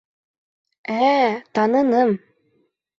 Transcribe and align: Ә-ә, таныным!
Ә-ә, 0.95 1.29
таныным! 1.59 2.19